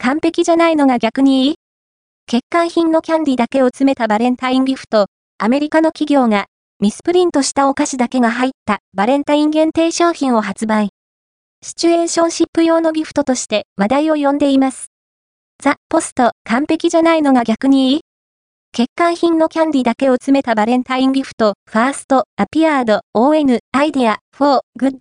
[0.00, 1.54] 完璧じゃないのが逆にいい？
[2.30, 5.06] 欠陥品のキャンディだけを詰めたバレンタインギフト、
[5.38, 6.46] アメリカの企業が
[6.78, 8.78] ミスプリントしたお菓子だけが入った。
[8.94, 10.90] バレンタイン限定商品を発売。
[11.62, 14.86] シチュエーションシップ用のギフトとして話題を呼んでいます。
[15.60, 18.00] The post、完璧じゃないのが逆にいい？
[18.70, 24.98] 欠陥品のキャンディだけを詰めたバレンタインギフト、ファースト、アピアード、ON、アイディア、フォー、グッ D。